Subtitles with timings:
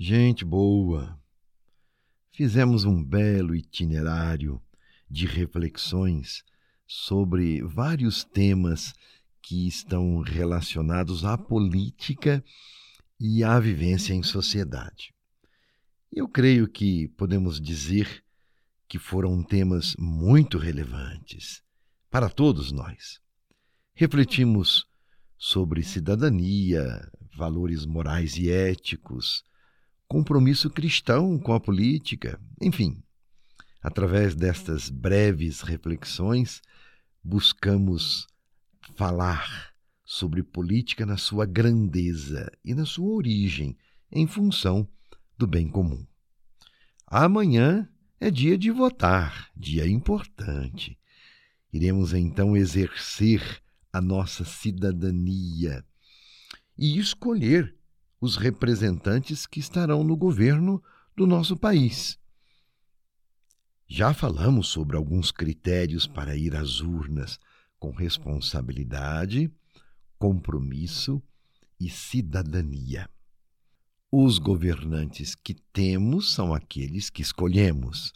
[0.00, 1.20] Gente boa,
[2.30, 4.62] fizemos um belo itinerário
[5.10, 6.44] de reflexões
[6.86, 8.94] sobre vários temas
[9.42, 12.44] que estão relacionados à política
[13.18, 15.12] e à vivência em sociedade.
[16.12, 18.22] Eu creio que podemos dizer
[18.86, 21.60] que foram temas muito relevantes
[22.08, 23.20] para todos nós.
[23.94, 24.86] Refletimos
[25.36, 29.42] sobre cidadania, valores morais e éticos,
[30.08, 33.02] compromisso cristão com a política, enfim.
[33.82, 36.62] Através destas breves reflexões,
[37.22, 38.26] buscamos
[38.96, 39.72] falar
[40.04, 43.76] sobre política na sua grandeza e na sua origem,
[44.10, 44.88] em função
[45.36, 46.04] do bem comum.
[47.06, 47.88] Amanhã
[48.18, 50.98] é dia de votar, dia importante.
[51.72, 55.84] Iremos então exercer a nossa cidadania
[56.76, 57.77] e escolher
[58.20, 60.82] os representantes que estarão no governo
[61.16, 62.18] do nosso país.
[63.86, 67.38] Já falamos sobre alguns critérios para ir às urnas
[67.78, 69.50] com responsabilidade,
[70.18, 71.22] compromisso
[71.80, 73.08] e cidadania.
[74.10, 78.12] Os governantes que temos são aqueles que escolhemos.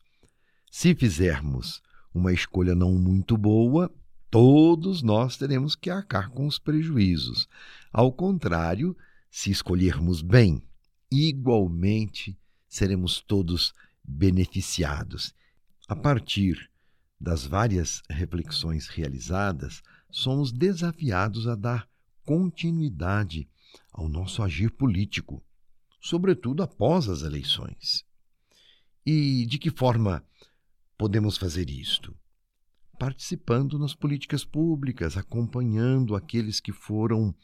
[0.71, 1.83] Se fizermos
[2.15, 3.91] uma escolha não muito boa,
[4.31, 7.47] todos nós teremos que arcar com os prejuízos.
[7.93, 8.97] Ao contrário,
[9.33, 10.63] se escolhermos bem,
[11.11, 12.39] igualmente
[12.69, 13.73] seremos todos
[14.05, 15.35] beneficiados.
[15.89, 16.71] A partir
[17.19, 21.89] das várias reflexões realizadas, somos desafiados a dar
[22.23, 23.49] continuidade
[23.91, 25.43] ao nosso agir político,
[25.99, 28.05] sobretudo após as eleições.
[29.05, 30.23] E de que forma
[30.99, 32.15] podemos fazer isto?
[32.99, 37.35] Participando nas políticas públicas, acompanhando aqueles que foram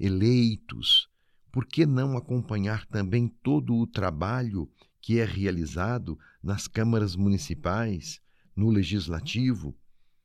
[0.00, 1.12] eleitos.
[1.54, 4.68] Por que não acompanhar também todo o trabalho
[5.00, 8.20] que é realizado nas câmaras municipais,
[8.56, 9.72] no legislativo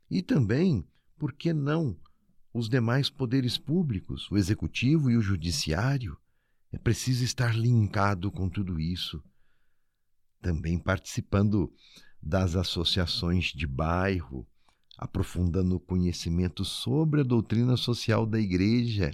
[0.10, 0.84] e também,
[1.20, 1.96] por que não,
[2.52, 6.18] os demais poderes públicos, o executivo e o judiciário?
[6.72, 9.24] É preciso estar linkado com tudo isso.
[10.42, 11.72] Também participando
[12.20, 14.48] das associações de bairro,
[14.98, 19.12] aprofundando o conhecimento sobre a doutrina social da Igreja,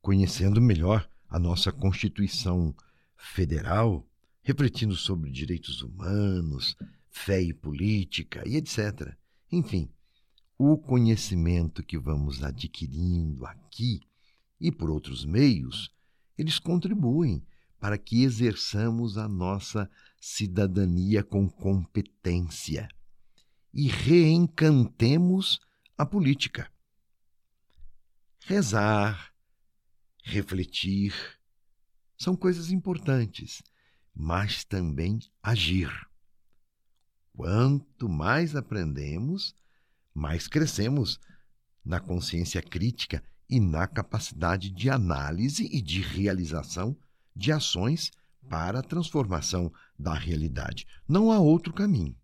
[0.00, 2.76] conhecendo melhor a nossa Constituição
[3.16, 4.06] Federal,
[4.42, 6.76] refletindo sobre direitos humanos,
[7.08, 9.16] fé e política e etc.
[9.50, 9.88] Enfim,
[10.58, 14.00] o conhecimento que vamos adquirindo aqui
[14.60, 15.90] e por outros meios,
[16.36, 17.42] eles contribuem
[17.80, 22.86] para que exerçamos a nossa cidadania com competência
[23.72, 25.58] e reencantemos
[25.96, 26.70] a política.
[28.44, 29.31] Rezar,
[30.22, 31.14] refletir,
[32.16, 33.62] são coisas importantes,
[34.14, 35.90] mas também agir.
[37.34, 39.54] Quanto mais aprendemos,
[40.14, 41.18] mais crescemos
[41.84, 46.96] na consciência crítica e na capacidade de análise e de realização
[47.34, 48.10] de ações
[48.48, 50.86] para a transformação da realidade.
[51.08, 52.16] Não há outro caminho.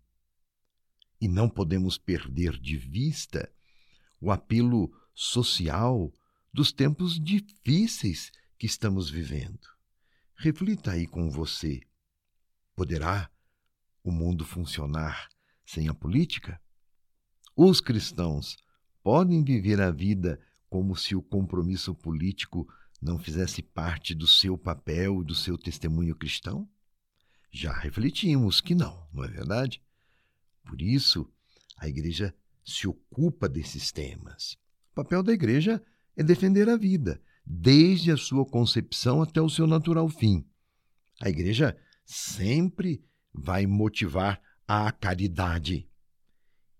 [1.19, 3.51] E não podemos perder de vista
[4.21, 6.13] o apelo social
[6.53, 9.67] dos tempos difíceis que estamos vivendo.
[10.35, 11.81] Reflita aí com você.
[12.75, 13.29] Poderá
[14.03, 15.29] o mundo funcionar
[15.65, 16.61] sem a política?
[17.55, 18.57] Os cristãos
[19.03, 20.39] podem viver a vida
[20.69, 22.67] como se o compromisso político
[23.01, 26.69] não fizesse parte do seu papel do seu testemunho cristão?
[27.51, 29.81] Já refletimos que não, não é verdade?
[30.63, 31.31] Por isso,
[31.77, 34.53] a igreja se ocupa desses temas.
[34.91, 35.81] O papel da igreja é
[36.23, 40.45] defender a vida, desde a sua concepção até o seu natural fim.
[41.21, 43.03] A igreja sempre
[43.33, 45.87] vai motivar a caridade.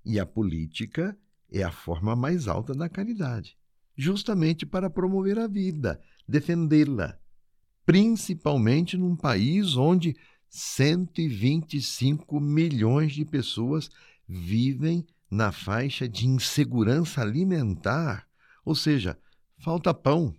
[0.05, 1.17] E a política
[1.51, 3.57] é a forma mais alta da caridade,
[3.95, 7.19] justamente para promover a vida, defendê-la,
[7.85, 10.15] principalmente num país onde
[10.49, 13.89] 125 milhões de pessoas
[14.27, 18.27] vivem na faixa de insegurança alimentar,
[18.63, 19.17] ou seja,
[19.59, 20.33] falta pão,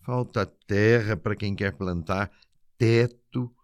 [0.00, 2.32] falta terra para quem quer plantar,
[2.78, 3.54] teto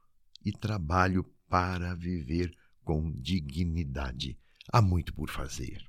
[0.44, 2.54] e trabalho para viver
[2.84, 4.38] com dignidade.
[4.70, 5.82] Há muito por fazer.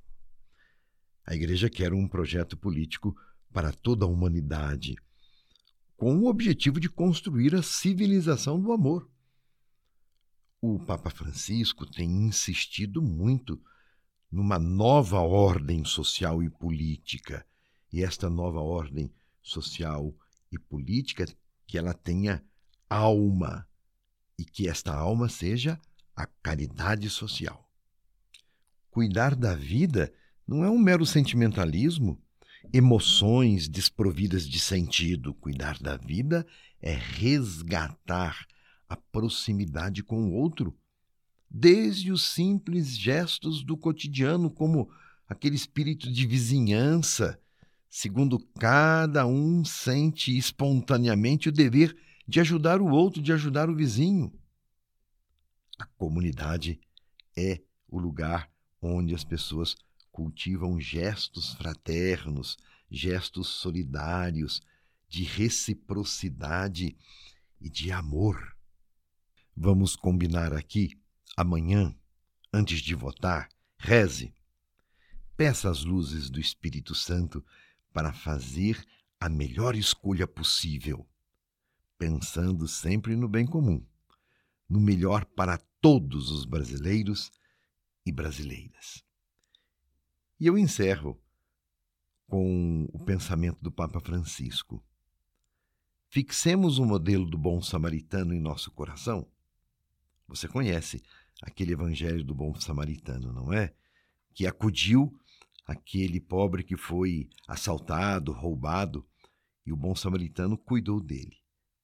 [1.25, 3.15] A Igreja quer um projeto político
[3.51, 4.95] para toda a humanidade,
[5.95, 9.09] com o objetivo de construir a civilização do amor.
[10.61, 13.61] O Papa Francisco tem insistido muito
[14.31, 17.45] numa nova ordem social e política,
[17.93, 20.13] e esta nova ordem social
[20.51, 21.25] e política
[21.67, 22.43] que ela tenha
[22.89, 23.67] alma,
[24.37, 25.79] e que esta alma seja
[26.15, 27.69] a caridade social.
[28.89, 30.11] Cuidar da vida
[30.47, 32.19] não é um mero sentimentalismo,
[32.73, 35.33] emoções desprovidas de sentido.
[35.33, 36.45] Cuidar da vida
[36.81, 38.47] é resgatar
[38.89, 40.75] a proximidade com o outro,
[41.49, 44.89] desde os simples gestos do cotidiano, como
[45.27, 47.39] aquele espírito de vizinhança,
[47.95, 51.95] segundo cada um sente espontaneamente o dever
[52.27, 54.33] de ajudar o outro, de ajudar o vizinho.
[55.77, 56.81] A comunidade
[57.37, 58.49] é o lugar
[58.81, 59.75] onde as pessoas
[60.11, 62.57] cultivam gestos fraternos,
[62.89, 64.59] gestos solidários,
[65.07, 66.97] de reciprocidade
[67.61, 68.57] e de amor.
[69.55, 70.99] Vamos combinar aqui,
[71.37, 71.95] amanhã,
[72.51, 74.33] antes de votar, reze.
[75.37, 77.45] Peça as luzes do Espírito Santo
[77.93, 78.83] para fazer
[79.19, 81.07] a melhor escolha possível,
[81.97, 83.85] pensando sempre no bem comum,
[84.67, 87.31] no melhor para todos os brasileiros
[88.05, 89.03] e brasileiras.
[90.39, 91.21] E eu encerro
[92.27, 94.83] com o pensamento do Papa Francisco.
[96.09, 99.27] Fixemos o modelo do bom samaritano em nosso coração.
[100.27, 101.01] Você conhece
[101.41, 103.73] aquele evangelho do bom samaritano, não é?
[104.33, 105.17] Que acudiu
[105.65, 109.05] aquele pobre que foi assaltado, roubado,
[109.65, 111.37] e o bom samaritano cuidou dele.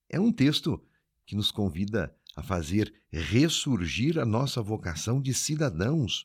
[0.08, 0.82] É um texto
[1.24, 6.24] que nos convida a fazer ressurgir a nossa vocação de cidadãos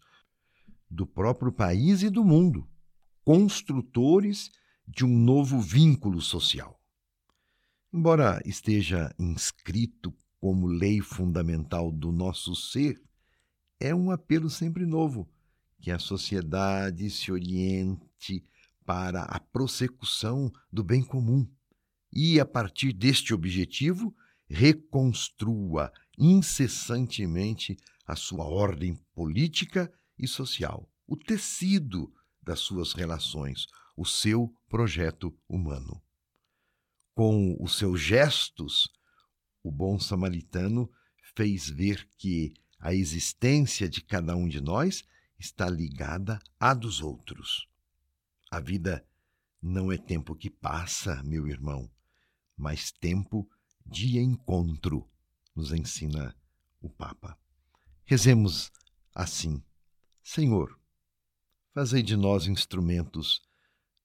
[0.89, 2.67] do próprio país e do mundo,
[3.23, 4.51] construtores
[4.87, 6.79] de um novo vínculo social.
[7.91, 13.01] Embora esteja inscrito como lei fundamental do nosso ser,
[13.79, 15.29] é um apelo sempre novo
[15.81, 18.44] que a sociedade se oriente
[18.86, 21.48] para a prossecução do bem comum
[22.12, 24.16] e, a partir deste objetivo,
[24.48, 27.75] reconstrua incessantemente
[28.06, 33.66] a sua ordem política e social, o tecido das suas relações,
[33.98, 36.01] o seu projeto humano.
[37.13, 38.89] Com os seus gestos,
[39.63, 40.89] o bom samaritano
[41.36, 45.04] fez ver que a existência de cada um de nós
[45.37, 47.67] está ligada à dos outros.
[48.49, 49.05] A vida
[49.61, 51.89] não é tempo que passa, meu irmão,
[52.57, 53.49] mas tempo
[53.85, 55.09] de encontro,
[55.55, 56.35] nos ensina
[56.81, 57.37] o Papa.
[58.05, 58.71] Rezemos
[59.13, 59.63] assim
[60.27, 60.75] Senhor,
[61.71, 63.43] fazei de nós instrumentos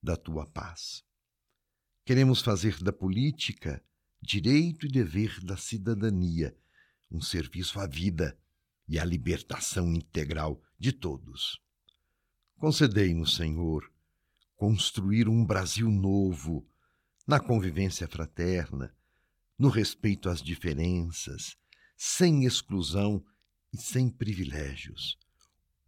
[0.02, 1.02] da tua paz.
[2.04, 3.82] Queremos fazer da política
[4.20, 6.54] direito e dever da cidadania,
[7.10, 8.38] um serviço à vida
[8.90, 11.58] e à libertação integral de todos.
[12.58, 13.90] Concedei-nos, Senhor,
[14.54, 16.68] construir um Brasil novo,
[17.26, 18.94] na convivência fraterna,
[19.58, 21.56] no respeito às diferenças,
[21.96, 23.24] sem exclusão
[23.72, 25.18] e sem privilégios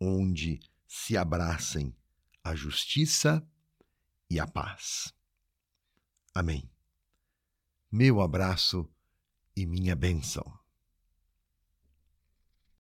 [0.03, 1.95] onde se abracem
[2.43, 3.47] a justiça
[4.29, 5.15] e a paz.
[6.35, 6.69] Amém.
[7.91, 8.89] Meu abraço
[9.55, 10.62] e minha bênção.